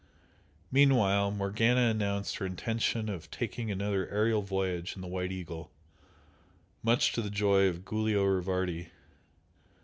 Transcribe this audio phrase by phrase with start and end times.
[0.71, 5.69] Meanwhile Morgana announced her intention of taking another aerial voyage in the "White Eagle"
[6.81, 8.87] much to the joy of Giulio Rivardi.